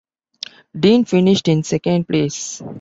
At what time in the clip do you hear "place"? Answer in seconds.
2.07-2.63